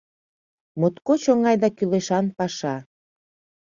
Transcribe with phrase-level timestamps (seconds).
[0.79, 2.75] Моткоч оҥай да кӱлешан паша.